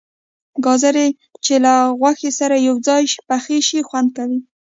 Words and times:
گازرې 0.65 1.07
چې 1.45 1.55
له 1.65 1.73
غوښې 1.99 2.31
سره 2.39 2.55
یو 2.67 2.75
ځای 2.87 3.03
پخې 3.29 3.57
شي 3.67 3.79
خوند 3.87 4.09
کوي. 4.17 4.39